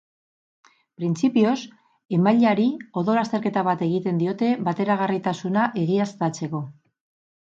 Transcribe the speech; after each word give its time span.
Printzipioz, 0.99 1.57
emaileari 2.17 2.65
odol 3.01 3.19
azterketa 3.23 3.63
bat 3.67 3.83
egiten 3.89 4.17
diote 4.21 4.49
bateragarritasuna 4.69 5.67
egiaztatzeko. 5.83 6.63